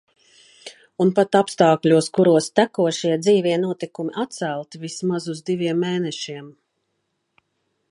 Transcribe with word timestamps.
Un 1.03 1.11
pat 1.19 1.35
apstākļos, 1.39 2.07
kuros 2.19 2.47
tekošie, 2.61 3.13
dzīvie 3.27 3.53
notikumi 3.67 4.15
atcelti 4.25 4.83
vismaz 4.87 5.31
uz 5.35 5.45
diviem 5.51 5.87
mēnešiem... 5.89 6.53